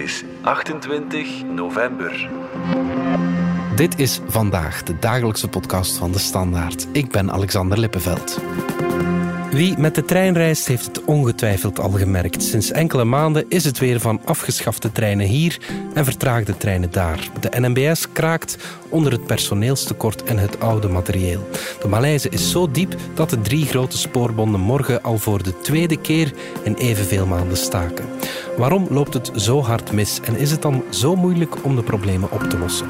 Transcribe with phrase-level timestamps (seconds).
[0.00, 2.30] Is 28 november.
[3.76, 6.86] Dit is vandaag de dagelijkse podcast van de Standaard.
[6.92, 8.40] Ik ben Alexander Lippenveld.
[9.50, 12.42] Wie met de trein reist, heeft het ongetwijfeld al gemerkt.
[12.42, 15.58] Sinds enkele maanden is het weer van afgeschafte treinen hier
[15.94, 17.28] en vertraagde treinen daar.
[17.40, 18.56] De NMBS kraakt
[18.88, 21.48] onder het personeelstekort en het oude materieel.
[21.82, 25.96] De malaise is zo diep dat de drie grote spoorbonden morgen al voor de tweede
[25.96, 26.32] keer
[26.62, 28.04] in evenveel maanden staken.
[28.56, 32.30] Waarom loopt het zo hard mis en is het dan zo moeilijk om de problemen
[32.30, 32.88] op te lossen?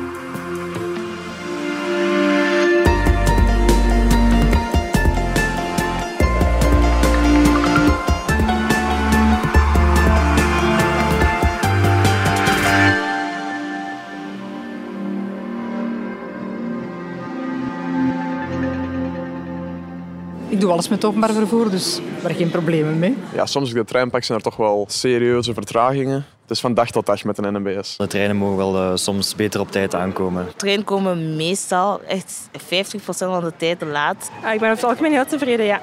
[20.71, 23.17] Doe alles met openbaar vervoer, dus daar geen problemen mee.
[23.35, 26.25] Ja, soms op de trein pak zijn er toch wel serieuze vertragingen.
[26.43, 27.97] Het is van dag tot dag met een NMBS.
[27.97, 30.49] De treinen mogen wel uh, soms beter op tijd aankomen.
[30.57, 32.59] Treinen komen meestal echt 50%
[33.07, 34.31] van de tijd te laat.
[34.45, 35.81] Uh, ik ben over het algemeen heel tevreden, ja.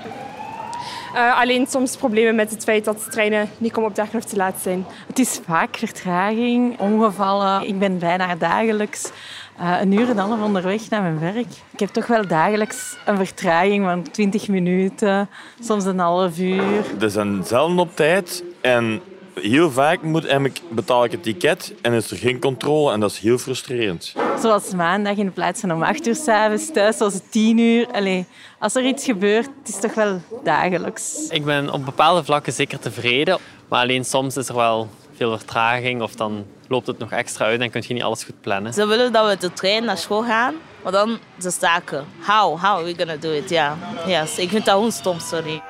[1.15, 4.35] Uh, alleen soms problemen met het feit dat de treinen niet komen opdagen of te
[4.35, 4.85] laat zijn.
[5.07, 7.67] Het is vaak vertraging, ongevallen.
[7.67, 9.11] Ik ben bijna dagelijks
[9.59, 11.47] uh, een uur en een half onderweg naar mijn werk.
[11.71, 16.83] Ik heb toch wel dagelijks een vertraging van 20 minuten, soms een half uur.
[16.99, 19.01] Ze zijn zelden op tijd en
[19.41, 23.19] heel vaak moet, betaal ik het ticket en is er geen controle en dat is
[23.19, 24.13] heel frustrerend.
[24.41, 27.87] Zoals maandag in plaats van om 8 uur s'avonds thuis, zoals 10 uur.
[27.91, 28.25] Allee,
[28.59, 31.27] als er iets gebeurt, het is toch wel dagelijks.
[31.29, 36.01] Ik ben op bepaalde vlakken zeker tevreden, maar alleen soms is er wel veel vertraging
[36.01, 38.73] of dan loopt het nog extra uit en kun je niet alles goed plannen.
[38.73, 42.05] Ze willen dat we de trein naar school gaan, maar dan ze staken.
[42.25, 42.61] How?
[42.61, 43.49] How are we gonna do it?
[43.49, 44.21] Ja, yeah.
[44.21, 44.37] yes.
[44.37, 45.61] ik vind dat gewoon stom, sorry.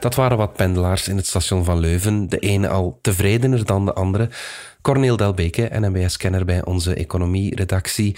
[0.00, 2.28] Dat waren wat pendelaars in het station van Leuven.
[2.28, 4.28] De ene al tevredener dan de andere.
[4.82, 8.16] Corneel Delbeke, NMBS-kenner bij onze economie-redactie.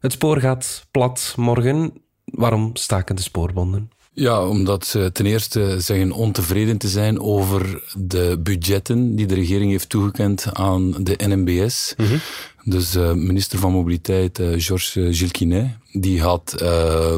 [0.00, 1.92] Het spoor gaat plat morgen.
[2.24, 3.90] Waarom staken de spoorbonden?
[4.18, 9.70] Ja, omdat ze ten eerste zeggen ontevreden te zijn over de budgetten die de regering
[9.70, 11.94] heeft toegekend aan de NMBS.
[11.96, 12.20] Mm -hmm.
[12.64, 17.16] Dus uh, minister van Mobiliteit, uh, Georges Gilquinet, die had, uh,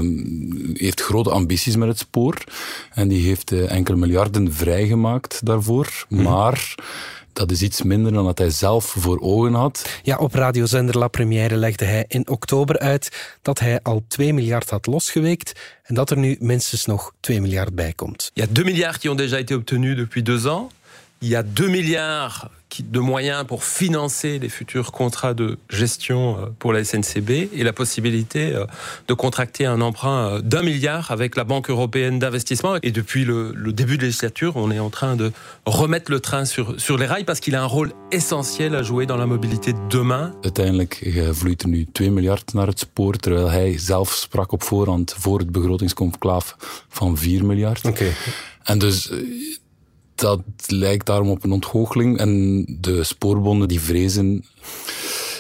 [0.75, 2.45] heeft grote ambities met het spoor.
[2.95, 6.07] En die heeft enkele miljarden vrijgemaakt daarvoor.
[6.09, 6.27] Mm -hmm.
[6.27, 6.75] Maar
[7.41, 9.91] dat is iets minder dan dat hij zelf voor ogen had.
[10.03, 14.71] Ja, op radiozender La Première legde hij in oktober uit dat hij al 2 miljard
[14.71, 15.53] had losgeweekt
[15.83, 18.31] en dat er nu minstens nog 2 miljard bij komt.
[18.35, 20.73] Il y a 2 milliards qui ont déjà été obtenus depuis deux ans.
[21.19, 22.47] Il y a 2 milliards
[22.79, 28.55] de moyens pour financer les futurs contrats de gestion pour la SNCB et la possibilité
[29.09, 32.77] de contracter un emprunt d'un milliard avec la Banque européenne d'investissement.
[32.83, 35.33] Et depuis le, le, début de législature, on est en train de
[35.67, 39.07] remettre le train sur, sur les rails parce qu'il a un rôle essentiel à jouer
[39.07, 40.33] dans la mobilité de demain.
[40.43, 41.03] Uiteindelijk
[41.33, 45.39] vloeit er nu 2 miljard naar het spoor, terwijl hij zelf sprak op voorhand voor
[45.39, 46.55] het begrotingsconclave
[46.89, 47.85] van 4 miljard.
[47.85, 48.13] Okay.
[48.63, 49.11] En dus
[50.21, 52.19] dat lijkt daarom op een ontgoocheling.
[52.19, 54.45] En de spoorbonden die vrezen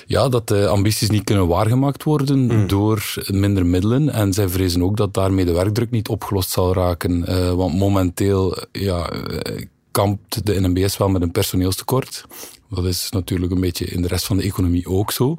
[0.06, 2.66] ja, dat de ambities niet kunnen waargemaakt worden mm.
[2.66, 4.12] door minder middelen.
[4.12, 7.24] En zij vrezen ook dat daarmee de werkdruk niet opgelost zal raken.
[7.28, 9.10] Uh, want momenteel ja,
[9.90, 12.24] kampt de NMBS wel met een personeelstekort.
[12.70, 15.36] Dat is natuurlijk een beetje in de rest van de economie ook zo.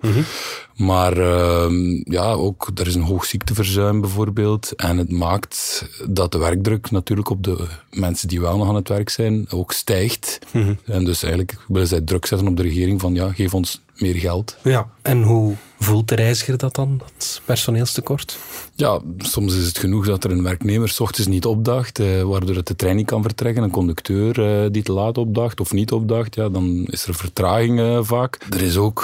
[0.75, 4.75] Maar uh, ja, ook er is een hoog ziekteverzuim bijvoorbeeld.
[4.75, 8.87] En het maakt dat de werkdruk natuurlijk op de mensen die wel nog aan het
[8.89, 10.39] werk zijn ook stijgt.
[10.85, 14.15] En dus eigenlijk willen zij druk zetten op de regering van ja, geef ons meer
[14.15, 14.57] geld.
[14.63, 18.37] Ja, en hoe voelt de reiziger dat dan, dat personeelstekort?
[18.75, 22.55] Ja, soms is het genoeg dat er een werknemer s ochtends niet opdaagt, eh, waardoor
[22.55, 23.63] het de trein niet kan vertrekken.
[23.63, 27.79] Een conducteur eh, die te laat opdaagt of niet opdaagt, ja, dan is er vertraging
[27.79, 28.45] uh, vaak.
[28.49, 29.03] Er is ook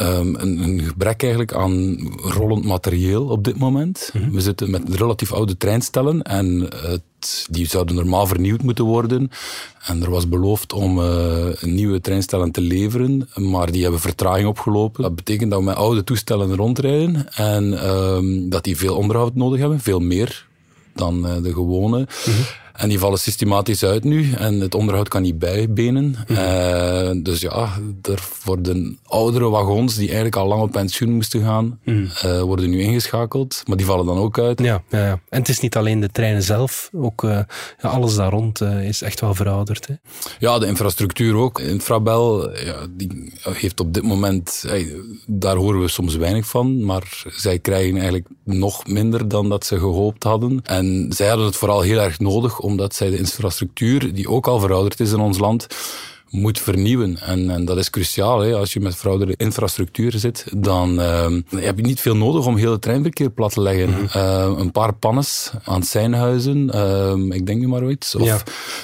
[0.00, 4.10] Um, een, een, gebrek eigenlijk aan rollend materieel op dit moment.
[4.12, 4.32] Mm -hmm.
[4.32, 9.30] We zitten met relatief oude treinstellen en het, die zouden normaal vernieuwd moeten worden.
[9.86, 15.02] En er was beloofd om uh, nieuwe treinstellen te leveren, maar die hebben vertraging opgelopen.
[15.02, 19.60] Dat betekent dat we met oude toestellen rondrijden en um, dat die veel onderhoud nodig
[19.60, 20.46] hebben, veel meer
[20.94, 21.98] dan uh, de gewone.
[21.98, 22.44] Mm -hmm.
[22.80, 24.32] En die vallen systematisch uit nu.
[24.32, 26.04] En het onderhoud kan niet bijbenen.
[26.04, 26.36] Mm.
[26.36, 27.68] Uh, dus ja,
[28.02, 32.08] er worden oudere wagons die eigenlijk al lang op pensioen moesten gaan, mm.
[32.24, 33.62] uh, worden nu ingeschakeld.
[33.66, 34.60] Maar die vallen dan ook uit.
[34.60, 35.20] Ja, ja, ja.
[35.28, 36.90] en het is niet alleen de treinen zelf.
[36.92, 39.86] Ook uh, ja, alles daar rond is echt wel verouderd.
[39.86, 39.94] Hè?
[40.38, 41.60] Ja, de infrastructuur ook.
[41.60, 44.64] Infrabel ja, die heeft op dit moment...
[44.66, 44.94] Hey,
[45.26, 46.84] daar horen we soms weinig van.
[46.84, 50.60] Maar zij krijgen eigenlijk nog minder dan dat ze gehoopt hadden.
[50.64, 54.60] En zij hadden het vooral heel erg nodig omdat zij de infrastructuur, die ook al
[54.60, 55.66] verouderd is in ons land,
[56.30, 57.18] moet vernieuwen.
[57.20, 58.40] En, en dat is cruciaal.
[58.40, 58.54] Hè.
[58.54, 61.26] Als je met verouderde infrastructuur zit, dan uh,
[61.56, 63.88] heb je niet veel nodig om heel het treinverkeer plat te leggen.
[63.90, 64.08] Mm
[64.60, 68.14] een paar pannes aan seinhuizen, uh, ik denk nu maar iets.
[68.14, 68.38] Of ja.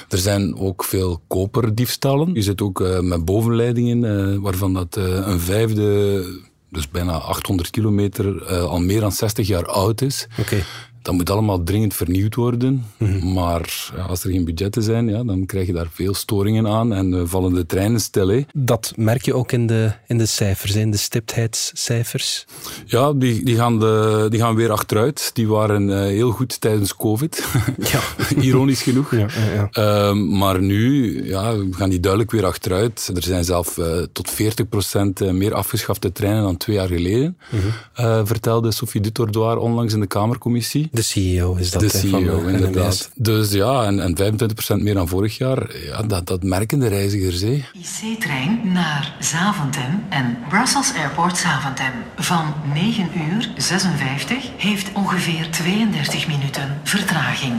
[0.09, 2.33] Er zijn ook veel koperdiefstallen.
[2.33, 6.23] Je zit ook met bovenleidingen, waarvan dat een vijfde
[6.69, 10.27] dus bijna 800 kilometer, uh, al meer dan 60 jaar oud is.
[10.39, 10.63] Okay.
[11.01, 12.85] Dat moet allemaal dringend vernieuwd worden.
[12.97, 13.33] Mm-hmm.
[13.33, 16.93] Maar ja, als er geen budgetten zijn, ja, dan krijg je daar veel storingen aan
[16.93, 18.27] en uh, vallen de treinen stil.
[18.27, 18.41] Hè.
[18.53, 22.45] Dat merk je ook in de, in de cijfers, in de stiptheidscijfers?
[22.85, 25.29] Ja, die, die, gaan de, die gaan weer achteruit.
[25.33, 27.45] Die waren uh, heel goed tijdens COVID.
[27.77, 27.99] Ja.
[28.41, 29.11] Ironisch genoeg.
[29.11, 29.69] Ja, ja.
[30.09, 33.11] Uh, maar nu ja, gaan die duidelijk weer achteruit.
[33.15, 37.37] Er zijn zelf uh, tot 40% meer afgeschafte treinen dan twee jaar geleden.
[37.49, 38.27] Mm-hmm.
[38.27, 40.89] vertelde Sophie Dutordoir onlangs in de Kamercommissie.
[40.97, 41.81] De CEO is dat.
[41.81, 43.09] De CEO, van inderdaad.
[43.15, 44.39] Dus ja, en, en
[44.79, 47.41] 25% meer dan vorig jaar, ja, dat, dat merken de reizigers.
[47.41, 56.79] IC-trein naar Zaventem en Brussels Airport Zaventem van 9 uur 56 heeft ongeveer 32 minuten
[56.83, 57.53] vertraging.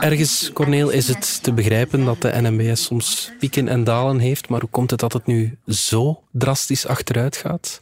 [0.00, 4.60] Ergens, Corneel, is het te begrijpen dat de NMBS soms pieken en dalen heeft, maar
[4.60, 7.80] hoe komt het dat het nu zo drastisch achteruit gaat?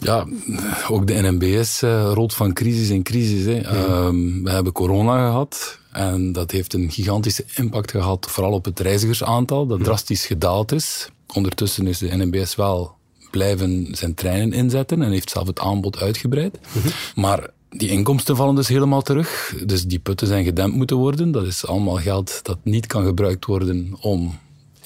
[0.00, 0.26] Ja,
[0.88, 3.44] ook de NMBS uh, rolt van crisis in crisis.
[3.44, 3.60] Hè.
[3.60, 4.06] Ja.
[4.06, 8.80] Um, we hebben corona gehad en dat heeft een gigantische impact gehad, vooral op het
[8.80, 11.08] reizigersaantal, dat drastisch gedaald is.
[11.34, 12.98] Ondertussen is de NMBS wel
[13.30, 16.58] blijven zijn treinen inzetten en heeft zelf het aanbod uitgebreid.
[16.72, 16.82] -hmm.
[17.14, 19.54] Maar die inkomsten vallen dus helemaal terug.
[19.66, 21.30] Dus die putten zijn gedempt moeten worden.
[21.30, 24.38] Dat is allemaal geld dat niet kan gebruikt worden om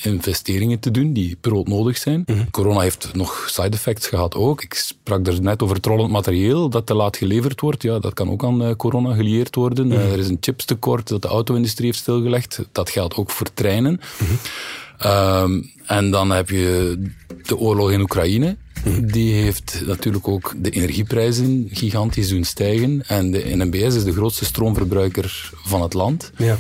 [0.04, 2.22] investeringen te doen die broodnodig zijn.
[2.26, 2.50] Mm -hmm.
[2.50, 4.62] Corona heeft nog side effects gehad ook.
[4.62, 7.82] Ik sprak er net over het rollend materieel dat te laat geleverd wordt.
[7.82, 9.86] Ja, dat kan ook aan uh, corona gelieerd worden.
[9.86, 10.00] Mm -hmm.
[10.00, 12.60] uh, er is een chipstekort dat de auto-industrie heeft stilgelegd.
[12.72, 13.92] Dat geldt ook voor treinen.
[13.92, 15.10] Mm -hmm.
[15.10, 16.98] um, en dan heb je
[17.42, 18.56] de oorlog in Oekraïne.
[19.00, 23.06] Die heeft natuurlijk ook de energieprijzen gigantisch doen stijgen.
[23.06, 26.32] En de NMBS is de grootste stroomverbruiker van het land.
[26.36, 26.58] Ja.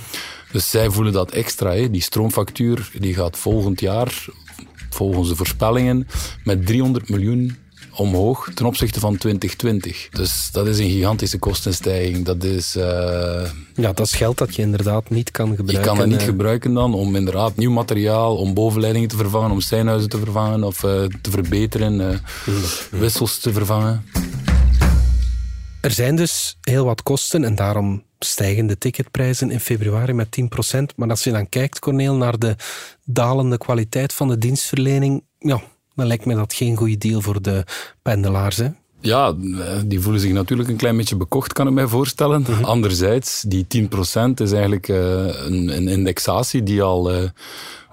[0.54, 1.72] Dus zij voelen dat extra.
[1.72, 1.90] Hè.
[1.90, 4.24] Die stroomfactuur die gaat volgend jaar,
[4.90, 6.06] volgens de voorspellingen,
[6.44, 7.56] met 300 miljoen
[7.96, 10.08] omhoog ten opzichte van 2020.
[10.10, 12.24] Dus dat is een gigantische kostenstijging.
[12.24, 12.76] Dat is...
[12.76, 12.82] Uh,
[13.74, 15.80] ja, dat is geld dat je inderdaad niet kan gebruiken.
[15.80, 19.50] Je kan dat niet uh, gebruiken dan om inderdaad nieuw materiaal, om bovenleidingen te vervangen,
[19.50, 20.90] om seinhuizen te vervangen of uh,
[21.20, 22.20] te verbeteren, mm.
[22.90, 24.04] wissels te vervangen.
[25.80, 30.78] Er zijn dus heel wat kosten en daarom stijgen de ticketprijzen in februari met 10%.
[30.96, 32.56] Maar als je dan kijkt, Corneel, naar de
[33.04, 35.62] dalende kwaliteit van de dienstverlening, ja,
[35.94, 37.64] dan lijkt me dat geen goede deal voor de
[38.02, 38.56] pendelaars.
[38.56, 38.68] Hè?
[39.00, 39.34] Ja,
[39.86, 42.40] die voelen zich natuurlijk een klein beetje bekocht, kan ik mij voorstellen.
[42.40, 42.64] Mm -hmm.
[42.64, 43.86] Anderzijds, die 10%
[44.34, 44.96] is eigenlijk uh,
[45.44, 47.14] een, een, indexatie die al...
[47.14, 47.28] Uh,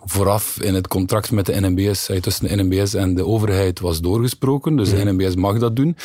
[0.05, 4.75] vooraf in het contract met de NMBS, tussen de NMBS en de overheid was doorgesproken.
[4.75, 5.95] Dus de NMBS mag dat doen.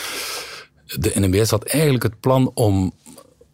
[0.87, 2.93] De NMBS had eigenlijk het plan om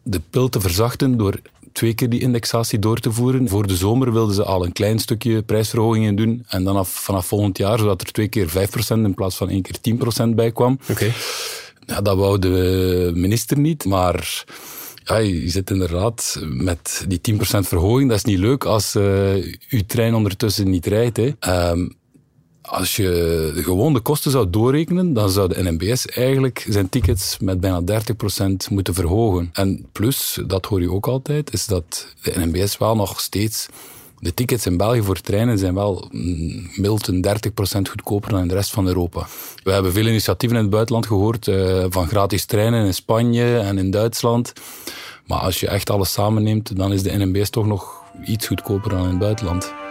[0.03, 1.41] de pil te verzachten door
[1.73, 3.49] twee keer die indexatie door te voeren.
[3.49, 6.45] Voor de zomer wilden ze al een klein stukje prijsverhogingen doen.
[6.49, 8.53] En dan af, vanaf volgend jaar, zodat er twee keer 5%
[8.89, 9.97] in plaats van één keer
[10.29, 10.79] 10% bij kwam.
[10.91, 11.13] Okay.
[11.87, 14.45] Ja, dat wou de minister niet, maar...
[15.05, 18.09] Ja, je zit inderdaad met die 10% verhoging.
[18.09, 19.35] Dat is niet leuk als uh,
[19.69, 21.17] uw trein ondertussen niet rijdt.
[21.17, 21.71] Hè.
[21.71, 21.95] Um,
[22.73, 27.61] als je gewoon de kosten zou doorrekenen, dan zou de NMBS eigenlijk zijn tickets met
[27.61, 29.51] bijna 30% moeten verhogen.
[29.53, 33.69] En plus, dat hoor je ook altijd, is dat de NMBS wel nog steeds
[34.19, 36.09] de tickets in België voor treinen zijn wel
[36.77, 37.29] mild een 30%
[37.91, 39.27] goedkoper dan in de rest van Europa.
[39.63, 43.79] We hebben veel initiatieven in het buitenland gehoord uh, van gratis treinen in Spanje en
[43.79, 44.53] in Duitsland.
[45.27, 49.03] Maar als je echt alles samenneemt, dan is de NMBS toch nog iets goedkoper dan
[49.03, 49.82] in het buitenland.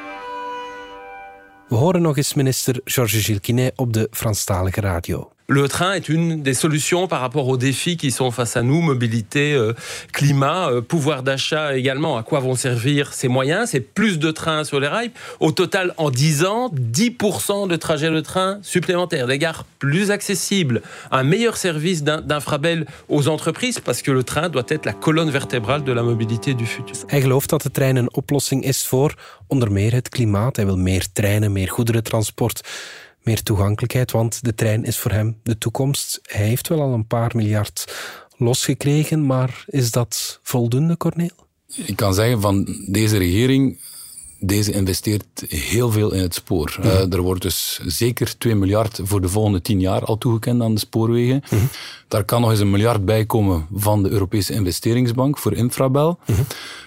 [1.72, 5.32] We horen nog eens minister Georges Gilquinet op de Franstalige radio.
[5.51, 8.79] Le train est une des solutions par rapport aux défis qui sont face à nous,
[8.79, 9.74] mobilité, euh,
[10.13, 12.15] climat, euh, pouvoir d'achat également.
[12.15, 13.72] À quoi vont servir ces moyens?
[13.72, 15.12] C'est plus de trains sur les rails.
[15.41, 20.81] Au total, en 10 ans, 10% de trajets de train supplémentaires, des gares plus accessibles,
[21.12, 25.84] un meilleur service d'infrabel aux entreprises, parce que le train doit être la colonne vertébrale
[25.84, 26.96] de la mobilité du futur.
[27.10, 29.15] Gelooft dat de trein een oplossing is voor
[29.48, 30.55] onder meer het klimaat.
[30.55, 32.62] Hij wil meer treinen, meer goederentransport
[33.24, 36.20] meer toegankelijkheid, want de trein is voor hem de toekomst.
[36.24, 37.94] Hij heeft wel al een paar miljard
[38.38, 41.48] losgekregen, maar is dat voldoende, Corneel?
[41.86, 43.80] Ik kan zeggen van deze regering
[44.44, 46.78] deze investeert heel veel in het spoor.
[46.82, 50.74] Eh, er wordt dus zeker 2 miljard voor de volgende 10 jaar al toegekend aan
[50.74, 51.44] de spoorwegen.
[52.08, 56.20] Daar kan nog eens een miljard bij komen van de Europese investeringsbank voor Infrabel.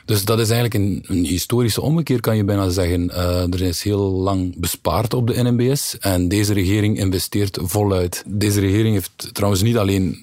[0.04, 3.10] Dus dat is eigenlijk een, een, historische ommekeer, kan je bijna zeggen.
[3.10, 8.24] Uh, er is heel lang bespaard op de NMBS en deze regering investeert voluit.
[8.26, 10.18] Deze regering heeft trouwens niet alleen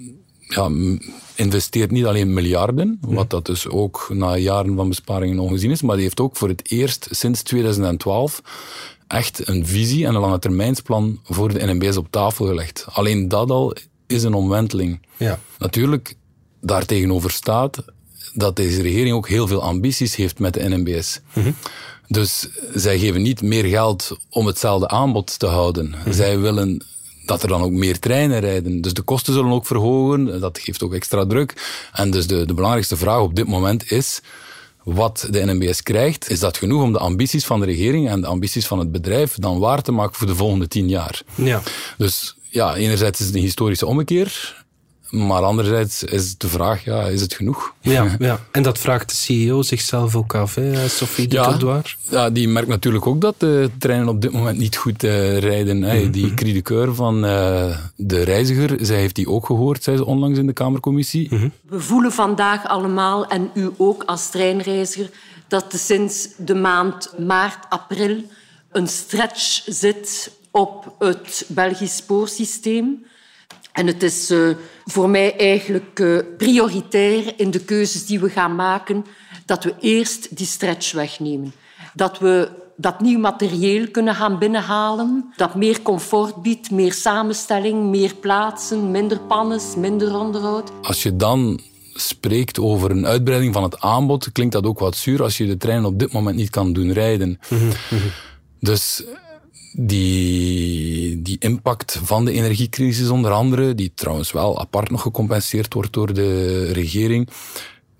[0.53, 0.71] ja,
[1.35, 5.95] investeert niet alleen miljarden, wat dat dus ook na jaren van besparingen ongezien is, maar
[5.95, 8.41] die heeft ook voor het eerst sinds 2012
[9.07, 12.85] echt een visie en een lange termijnsplan voor de NMBS op tafel gelegd.
[12.89, 13.75] Alleen dat al
[14.07, 14.99] is een omwenteling.
[15.17, 15.39] Ja.
[15.57, 16.15] Natuurlijk,
[16.61, 17.83] daartegenover staat
[18.33, 21.19] dat deze regering ook heel veel ambities heeft met de NMBS.
[22.07, 25.95] Dus zij geven niet meer geld om hetzelfde aanbod te houden.
[26.09, 26.83] Zij willen
[27.25, 28.81] dat er dan ook meer treinen rijden.
[28.81, 31.53] Dus de kosten zullen ook verhogen, dat geeft ook extra druk.
[31.93, 34.21] En dus de, de belangrijkste vraag op dit moment is,
[34.83, 38.27] wat de NMBS krijgt, is dat genoeg om de ambities van de regering en de
[38.27, 41.21] ambities van het bedrijf dan waar te maken voor de volgende tien jaar.
[41.35, 41.61] Ja.
[41.97, 44.60] Dus ja, enerzijds is het een historische ommekeer,
[45.11, 47.73] maar anderzijds is de vraag, ja, is het genoeg?
[47.81, 48.39] Ja, ja.
[48.51, 52.67] en dat vraagt de CEO zichzelf ook af, hè, Sophie ja, de Ja, die merkt
[52.67, 55.81] natuurlijk ook dat de treinen op dit moment niet goed uh, rijden.
[55.81, 55.99] Hè.
[55.99, 56.11] Mhm.
[56.11, 60.47] Die critiqueur van uh, de reiziger, zij heeft die ook gehoord, zei ze onlangs in
[60.47, 61.27] de Kamercommissie.
[61.29, 61.49] Mhm.
[61.67, 65.09] We voelen vandaag allemaal, en u ook als treinreiziger,
[65.47, 68.23] dat er sinds de maand maart, april
[68.71, 73.05] een stretch zit op het Belgisch spoorsysteem.
[73.73, 78.55] En het is uh, voor mij eigenlijk uh, prioritair in de keuzes die we gaan
[78.55, 79.05] maken
[79.45, 81.53] dat we eerst die stretch wegnemen.
[81.93, 88.15] Dat we dat nieuw materieel kunnen gaan binnenhalen, dat meer comfort biedt, meer samenstelling, meer
[88.15, 90.71] plaatsen, minder pannes, minder onderhoud.
[90.81, 91.59] Als je dan
[91.93, 95.57] spreekt over een uitbreiding van het aanbod, klinkt dat ook wat zuur als je de
[95.57, 97.39] trein op dit moment niet kan doen rijden.
[98.59, 99.03] Dus
[99.73, 101.00] die, die
[101.43, 106.63] impact van de energiecrisis onder andere, die trouwens wel apart nog gecompenseerd wordt door de
[106.71, 107.29] regering,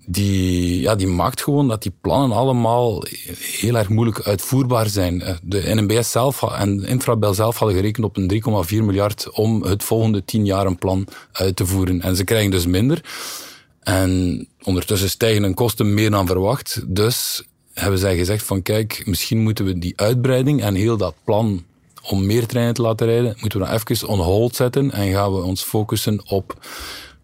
[0.06, 3.04] die, ja, die maakt gewoon dat die plannen allemaal
[3.38, 5.38] heel erg moeilijk uitvoerbaar zijn.
[5.42, 10.24] De NMBS zelf en Infrabel zelf hadden gerekend op een 3,4 miljard om het volgende
[10.24, 12.00] tien jaar een plan uit te voeren.
[12.00, 13.04] En ze krijgen dus minder.
[13.80, 16.82] En ondertussen stijgen hun kosten meer dan verwacht.
[16.86, 17.42] Dus
[17.74, 21.64] hebben zij gezegd van kijk, misschien moeten we die uitbreiding en heel dat plan
[22.02, 25.34] om meer treinen te laten rijden, moeten we dan even on hold zetten en gaan
[25.34, 26.56] we ons focussen op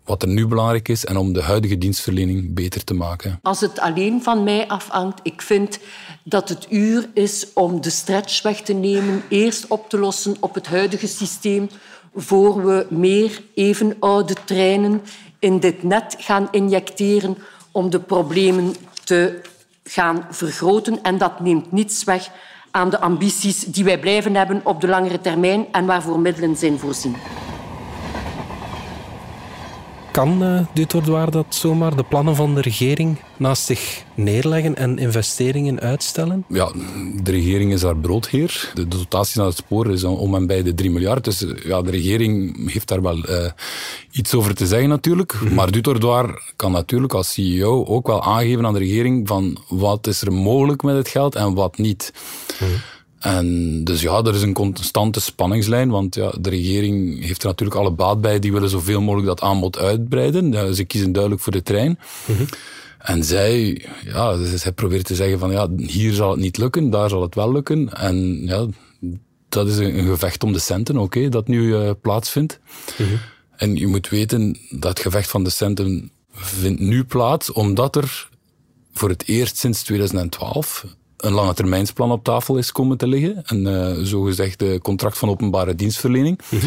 [0.08, 3.38] wat er nu belangrijk is en om de huidige dienstverlening beter te maken.
[3.42, 5.78] Als het alleen van mij afhangt, ik vind
[6.23, 10.54] dat het uur is om de stretch weg te nemen, eerst op te lossen op
[10.54, 11.68] het huidige systeem,
[12.14, 15.02] voor we meer even oude treinen
[15.38, 17.38] in dit net gaan injecteren
[17.73, 19.40] om de problemen te
[19.85, 21.02] gaan vergroten.
[21.02, 22.30] En dat neemt niets weg
[22.78, 26.78] aan de ambities die wij blijven hebben op de langere termijn en waarvoor middelen zijn
[26.78, 27.16] voorzien.
[30.11, 35.81] Kan uh, Dutordoir dat zomaar, de plannen van de regering, naast zich neerleggen en investeringen
[35.81, 36.45] uitstellen?
[36.49, 36.73] Ja,
[37.23, 38.71] de regering is daar broodheer.
[38.75, 41.25] De dotatie naar het spoor is om en bij de 3 miljard.
[41.25, 43.50] Dus ja, de regering heeft daar wel uh,
[44.11, 45.35] iets over te zeggen natuurlijk.
[45.35, 45.55] Mm -hmm.
[45.55, 50.23] Maar Dutordoir kan natuurlijk als CEO ook wel aangeven aan de regering van wat is
[50.23, 52.12] er mogelijk met het geld en wat niet.
[52.61, 52.77] Mm -hmm.
[53.18, 57.78] En dus ja, er is een constante spanningslijn, want ja, de regering heeft er natuurlijk
[57.78, 58.38] alle baat bij.
[58.38, 60.52] Die willen zoveel mogelijk dat aanbod uitbreiden.
[60.52, 61.98] Ja, ze kiezen duidelijk voor de trein.
[62.26, 62.46] Mm -hmm.
[62.98, 67.08] En zij, ja, zij probeert te zeggen van ja, hier zal het niet lukken, daar
[67.08, 67.92] zal het wel lukken.
[67.92, 68.66] En ja,
[69.48, 72.60] dat is een, gevecht om de centen, oké, okay, dat nu uh, plaatsvindt.
[72.98, 73.18] Mm -hmm.
[73.56, 78.28] En je moet weten, dat gevecht van de centen vindt nu plaats, omdat er
[78.92, 80.84] voor het eerst sinds 2012
[81.18, 83.42] een lange termijnsplan op tafel is komen te liggen.
[83.46, 86.40] Een uh, zogezegde contract van openbare dienstverlening.
[86.48, 86.66] Mhm.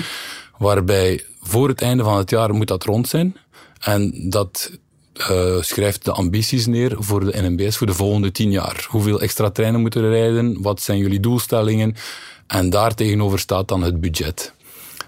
[0.58, 3.36] Waarbij voor het einde van het jaar moet dat rond zijn.
[3.79, 4.72] En dat
[5.17, 8.86] uh, schrijft de ambities neer voor de NMBS voor de volgende tien jaar.
[8.89, 10.62] Hoeveel extra treinen moeten er rijden?
[10.62, 11.96] Wat zijn jullie doelstellingen?
[12.48, 14.53] En daar tegenover staat dan het budget.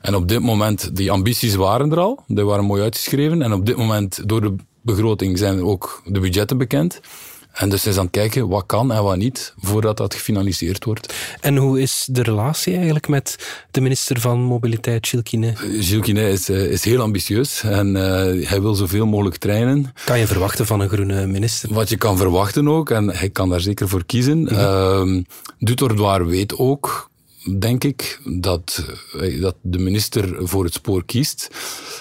[0.02, 2.24] En op dit moment, die ambities waren er al.
[2.28, 3.42] Die waren mooi uitgeschreven.
[3.42, 7.00] En op dit moment, door de begroting, zijn ook de budgetten bekend.
[7.54, 11.14] En dus is aan het kijken wat kan en wat niet, voordat dat gefinaliseerd wordt.
[11.42, 13.38] En hoe is de relatie eigenlijk met
[13.72, 15.58] de minister van Mobiliteit, Gilles Quinet?
[15.58, 19.94] Gilles Quinet is, is heel ambitieus en uh, hij wil zoveel mogelijk treinen.
[20.06, 21.74] Kan je verwachten van een groene minister?
[21.74, 24.38] Wat je kan verwachten ook, en hij kan daar zeker voor kiezen.
[24.38, 25.18] Mm -hmm.
[25.18, 25.24] uh,
[25.60, 27.12] Dutordoir weet ook
[27.60, 28.86] denk ik, dat,
[29.20, 31.50] eh, dat de minister voor het spoor kiest.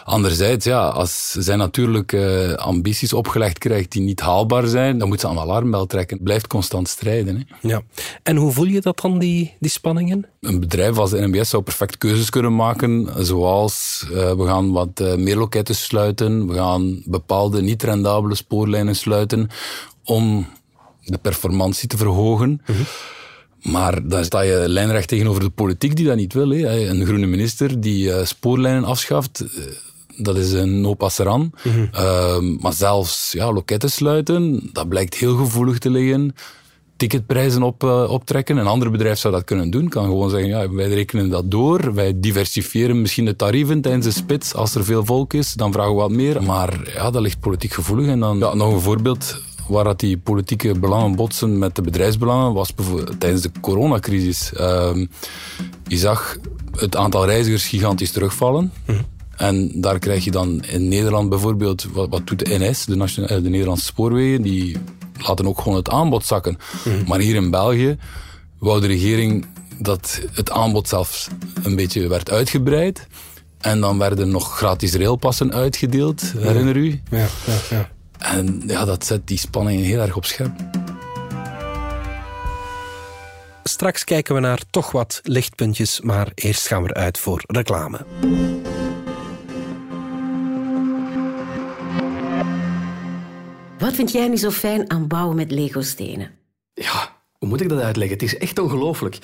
[0.05, 5.21] Anderzijds, ja, als zij natuurlijk uh, ambities opgelegd krijgt die niet haalbaar zijn, dan moet
[5.21, 6.17] ze een alarmbel trekken.
[6.17, 7.37] Het blijft constant strijden.
[7.37, 7.69] Hè.
[7.69, 7.83] Ja.
[8.23, 10.27] En hoe voel je dat dan, die, die spanningen?
[10.41, 15.01] Een bedrijf als de NBS zou perfect keuzes kunnen maken, zoals uh, we gaan wat
[15.01, 19.51] uh, meer loketten sluiten, we gaan bepaalde niet rendabele spoorlijnen sluiten
[20.05, 20.47] om
[21.05, 22.63] de performantie te verhogen.
[22.65, 22.87] -hmm.
[23.63, 26.49] Maar dan sta je lijnrecht tegenover de politiek die dat niet wil.
[26.49, 26.89] Hè.
[26.89, 29.65] Een groene minister die uh, spoorlijnen afschaft, uh,
[30.17, 31.41] dat is een no passeran.
[31.63, 31.89] Mm -hmm.
[31.95, 36.35] uh, maar zelfs ja, loketten sluiten, dat blijkt heel gevoelig te liggen.
[36.97, 38.57] Ticketprijzen op, optrekken.
[38.57, 39.89] Een ander bedrijf zou dat kunnen doen.
[39.89, 41.95] Kan gewoon zeggen, ja, wij rekenen dat door.
[41.95, 44.55] Wij diversifiëren misschien de tarieven tijdens de spits.
[44.55, 46.43] Als er veel volk is, dan vragen we wat meer.
[46.43, 48.07] Maar ja, dat ligt politiek gevoelig.
[48.07, 52.53] En dan ja, nog een voorbeeld waar dat die politieke belangen botsen met de bedrijfsbelangen,
[52.53, 52.73] was
[53.19, 54.53] tijdens de coronacrisis.
[54.55, 54.97] Uh,
[55.87, 56.37] je zag
[56.77, 58.73] het aantal reizigers gigantisch terugvallen.
[58.85, 59.05] -hmm.
[59.37, 62.97] En daar krijg je dan in Nederland bijvoorbeeld, wat, wat doet de NS, de,
[63.43, 64.77] de Nederlandse spoorwegen, die
[65.19, 66.59] laten ook gewoon het aanbod zakken.
[66.83, 67.05] -hmm.
[67.07, 67.97] Maar hier in België
[68.59, 69.47] wou de regering
[69.79, 71.29] dat het aanbod zelfs
[71.63, 73.07] een beetje werd uitgebreid.
[73.59, 77.01] En dan werden nog gratis railpassen uitgedeeld, herinner u?
[77.11, 77.91] Ja, ja, ja.
[78.23, 80.53] En ja, dat zet die spanningen heel erg op scherp.
[83.65, 88.07] Straks kijken we naar toch wat lichtpuntjes, maar eerst gaan we uit voor reclame.
[93.79, 96.31] Wat vind jij nu zo fijn aan bouwen met Lego-stenen?
[96.75, 98.19] Ja, hoe moet ik dat uitleggen?
[98.19, 99.19] Het is echt ongelooflijk.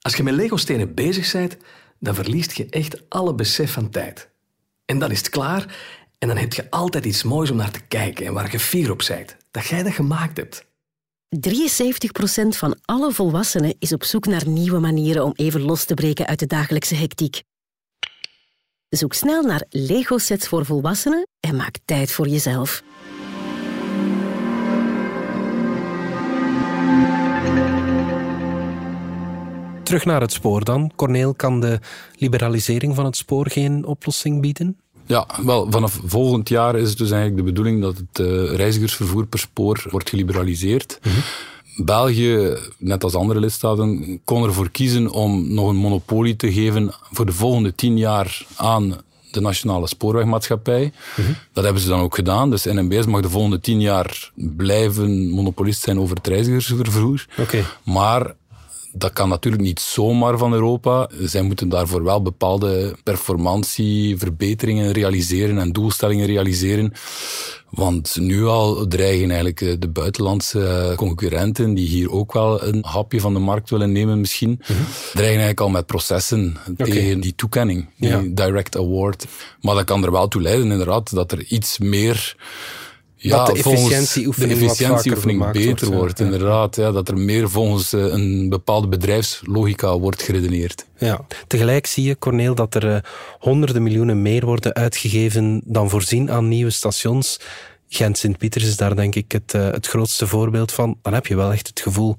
[0.00, 1.56] Als je met Lego-stenen bezig bent,
[1.98, 4.30] dan verliest je echt alle besef van tijd.
[4.84, 5.76] En dan is het klaar
[6.22, 8.90] en dan heb je altijd iets moois om naar te kijken en waar je fier
[8.90, 9.36] op bent.
[9.50, 10.64] Dat jij dat gemaakt hebt.
[11.36, 16.26] 73% van alle volwassenen is op zoek naar nieuwe manieren om even los te breken
[16.26, 17.42] uit de dagelijkse hectiek.
[18.88, 22.82] Zoek snel naar Lego-sets voor volwassenen en maak tijd voor jezelf.
[29.82, 30.92] Terug naar het spoor dan.
[30.96, 31.78] Corneel, kan de
[32.18, 34.81] liberalisering van het spoor geen oplossing bieden?
[35.06, 39.26] Ja, wel, vanaf volgend jaar is het dus eigenlijk de bedoeling dat het uh, reizigersvervoer
[39.26, 40.98] per spoor wordt geliberaliseerd.
[41.02, 41.22] Mm -hmm.
[41.76, 47.26] België, net als andere lidstaten, kon ervoor kiezen om nog een monopolie te geven voor
[47.26, 50.92] de volgende tien jaar aan de Nationale Spoorwegmaatschappij.
[51.16, 51.36] Mm -hmm.
[51.52, 52.50] Dat hebben ze dan ook gedaan.
[52.50, 57.26] Dus NMBS mag de volgende tien jaar blijven monopolist zijn over het reizigersvervoer.
[57.38, 57.64] Okay.
[57.82, 58.34] Maar
[58.92, 61.08] dat kan natuurlijk niet zomaar van Europa.
[61.20, 66.92] Zij moeten daarvoor wel bepaalde performantieverbeteringen realiseren en doelstellingen realiseren.
[67.70, 73.34] Want nu al dreigen eigenlijk de buitenlandse concurrenten, die hier ook wel een hapje van
[73.34, 74.86] de markt willen nemen misschien, mm -hmm.
[75.12, 76.90] dreigen eigenlijk al met processen okay.
[76.90, 78.22] tegen die toekenning, die ja.
[78.28, 79.26] direct award.
[79.60, 82.36] Maar dat kan er wel toe leiden inderdaad dat er iets meer
[83.22, 86.24] ja, dat de efficiëntieoefening, de efficiëntieoefening beter wordt, wordt ja.
[86.24, 86.76] inderdaad.
[86.76, 90.86] Ja, dat er meer volgens een bepaalde bedrijfslogica wordt geredeneerd.
[90.98, 91.26] Ja.
[91.46, 92.96] Tegelijk zie je, Corneel, dat er uh,
[93.38, 97.40] honderden miljoenen meer worden uitgegeven dan voorzien aan nieuwe stations.
[97.88, 100.98] Gent-Sint-Pieters is daar denk ik het, uh, het grootste voorbeeld van.
[101.02, 102.16] Dan heb je wel echt het gevoel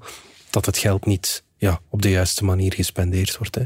[0.50, 3.54] dat het geld niet ja, op de juiste manier gespendeerd wordt.
[3.54, 3.62] Hè.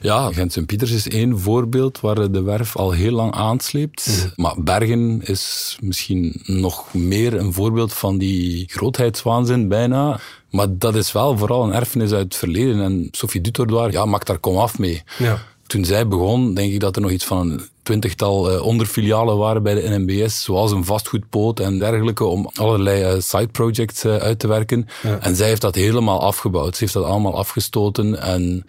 [0.00, 4.06] Ja, Gent-Sint-Pieters is één voorbeeld waar de werf al heel lang aansleept.
[4.06, 4.44] Mm.
[4.44, 10.20] Maar Bergen is misschien nog meer een voorbeeld van die grootheidswaanzin bijna.
[10.50, 12.80] Maar dat is wel vooral een erfenis uit het verleden.
[12.80, 15.02] En Sophie Dutordoir ja, maakt daar kom af mee.
[15.18, 15.42] Ja.
[15.66, 19.62] Toen zij begon, denk ik dat er nog iets van een twintigtal uh, onderfilialen waren
[19.62, 24.38] bij de NMBS, zoals een vastgoedpoot en dergelijke, om allerlei uh, side projects uh, uit
[24.38, 24.88] te werken.
[25.02, 25.18] Ja.
[25.20, 26.74] En zij heeft dat helemaal afgebouwd.
[26.74, 28.66] Ze heeft dat allemaal afgestoten en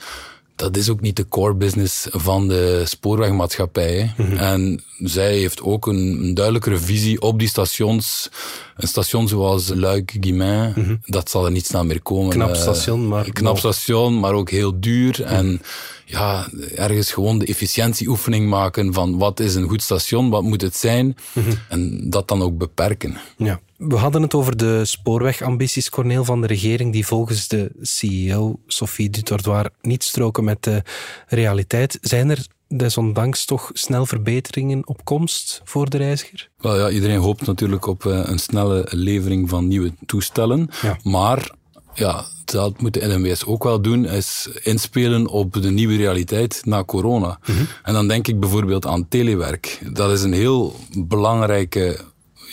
[0.64, 4.14] dat is ook niet de core business van de spoorwegmaatschappij.
[4.18, 4.38] Mhm.
[4.38, 8.30] En zij heeft ook een, een, duidelijkere visie op die stations.
[8.78, 10.96] Een station zoals Luik, Guimain, Mhm.
[11.06, 12.30] dat zal er niet snel meer komen.
[12.30, 15.24] Knap Eh, station, maar Knap station, maar ook heel duur.
[15.24, 15.62] En
[16.06, 20.76] ja, ergens gewoon de efficiëntieoefening maken van wat is een goed station, wat moet het
[20.76, 21.16] zijn.
[21.34, 21.52] Mhm.
[21.70, 23.18] En dat dan ook beperken.
[23.38, 23.60] Ja.
[23.88, 29.10] We hadden het over de spoorwegambities, Corneel, van de regering, die volgens de CEO Sophie
[29.10, 30.84] Dutordoir niet stroken met de
[31.28, 31.98] realiteit.
[32.02, 36.50] Zijn er desondanks toch snel verbeteringen op komst voor de reiziger?
[36.58, 40.70] Wel ja, iedereen hoopt natuurlijk op eh, een snelle levering van nieuwe toestellen.
[40.82, 40.98] Ja.
[41.04, 41.52] Maar
[41.94, 46.84] ja, dat moet de NMWS ook wel doen, is inspelen op de nieuwe realiteit na
[46.84, 47.40] corona.
[47.46, 47.64] Mhm.
[47.84, 49.80] En dan denk ik bijvoorbeeld aan telewerk.
[49.92, 52.00] Dat is een heel belangrijke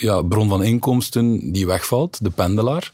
[0.01, 2.91] ja, bron van inkomsten die wegvalt, de pendelaar.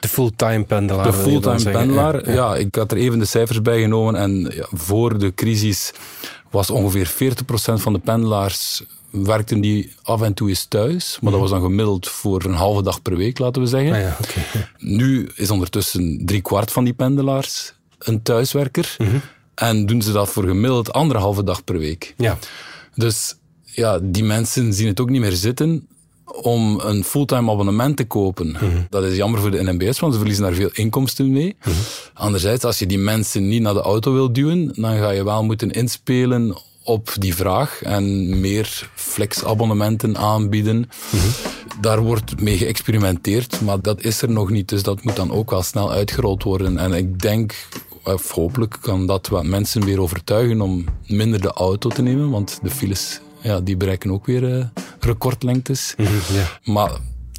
[0.00, 1.04] De fulltime pendelaar.
[1.04, 2.56] De fulltime pendelaar, Ja, ja, ja.
[2.56, 5.92] ik had er even de cijfers bij genomen en ja, voor de crisis
[6.50, 7.14] was ongeveer 40%
[7.74, 12.08] van de pendelaars werkten die af en toe eens thuis, maar dat was dan gemiddeld
[12.08, 13.92] voor een halve dag per week, laten we zeggen.
[13.92, 14.16] Ah ja.
[14.78, 18.96] Nu is ondertussen drie kwart van die pendelaars een thuiswerker
[19.54, 22.14] en doen ze dat voor gemiddeld anderhalve dag per week.
[22.16, 22.38] Ja.
[22.94, 23.34] Dus
[23.64, 25.88] ja, die mensen zien het ook niet meer zitten
[26.32, 28.56] om een fulltime abonnement te kopen.
[28.90, 31.56] Dat is jammer voor de NMBS, want ze verliezen daar veel inkomsten mee.
[32.14, 35.44] Anderzijds, als je die mensen niet naar de auto wil duwen, dan ga je wel
[35.44, 40.88] moeten inspelen op die vraag en meer flexabonnementen aanbieden.
[41.80, 45.50] Daar wordt mee geëxperimenteerd, maar dat is er nog niet, dus dat moet dan ook
[45.50, 46.78] wel snel uitgerold worden.
[46.78, 47.66] En ik denk,
[48.04, 52.58] of hopelijk kan dat wat mensen weer overtuigen om minder de auto te nemen, want
[52.62, 54.64] de files ja, die bereiken ook weer eh,
[55.00, 55.94] recordlengtes.
[56.64, 56.90] Maar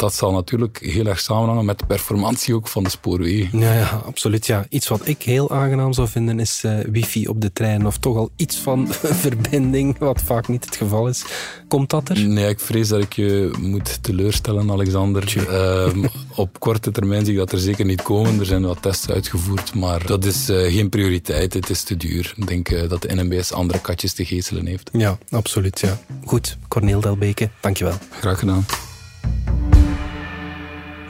[0.02, 3.60] dat zal natuurlijk heel erg samenhangen met de performantie ook van de spoorwegen.
[3.60, 4.46] Ja, ja, absoluut.
[4.46, 4.66] Ja.
[4.70, 7.86] Iets wat ik heel aangenaam zou vinden is eh, wifi op de trein.
[7.86, 8.88] Of toch al iets van
[9.26, 11.24] verbinding, wat vaak niet het geval is.
[11.68, 12.20] Komt dat er?
[12.20, 15.48] Nee, ik vrees dat ik je moet teleurstellen, Alexander.
[15.50, 18.40] Ehm, op korte termijn zie ik dat er zeker niet komen.
[18.40, 21.54] Er zijn wat tests uitgevoerd, maar dat is eh, geen prioriteit.
[21.54, 22.34] Het is te duur.
[22.36, 24.90] Ik denk eh, dat de NMBS andere katjes te geeselen heeft.
[24.94, 25.80] Ja, absoluut.
[25.80, 26.00] Ja.
[26.26, 27.98] Goed, Corneel Delbeke, dankjewel.
[28.20, 28.66] Graag gedaan.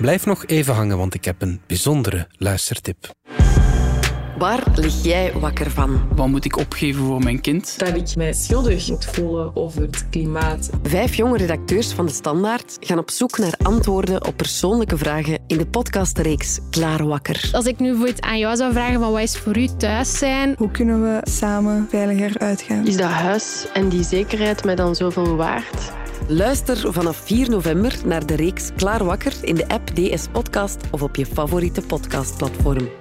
[0.02, 3.10] Blijf nog even hangen, want ik heb een bijzondere luistertip.
[4.38, 6.08] Waar lig jij wakker van?
[6.16, 7.80] Wat moet ik opgeven voor mijn kind?
[7.80, 10.70] Dat ik mij schuldig moet voelen over het klimaat.
[10.84, 15.58] Vijf jonge redacteurs van De Standaard gaan op zoek naar antwoorden op persoonlijke vragen in
[15.58, 17.50] de podcastreeks Klaar Wakker.
[17.52, 20.56] Als ik nu bijvoorbeeld aan jou zou vragen van wat is voor u thuis zijn?
[20.58, 22.88] Hoe kunnen we samen veiliger uitgaan?
[22.88, 25.92] Is dat huis en die zekerheid mij dan zoveel waard?
[26.28, 31.02] Luister vanaf 4 november naar de reeks Klaar Wakker in de app DS Podcast of
[31.02, 33.01] op je favoriete podcastplatform.